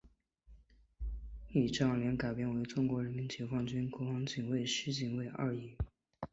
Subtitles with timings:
[1.51, 5.75] 仪仗连改编为中国人民解放军公安警卫师警卫营二连。